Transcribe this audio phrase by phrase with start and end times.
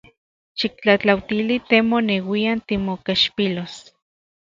[0.61, 3.81] Xiktlajtlautili te moneuian timokechpilos.